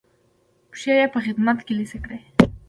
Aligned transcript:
پښې 0.71 0.93
یې 0.99 1.05
په 1.13 1.19
خدمت 1.25 1.57
کې 1.65 1.73
لڅې 1.77 1.99
کړې. 2.03 2.19